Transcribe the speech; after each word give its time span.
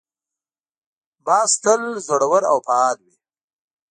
باز 1.25 1.51
تل 1.63 1.81
زړور 2.07 2.43
او 2.51 2.57
فعال 2.65 2.97
وي 3.05 3.15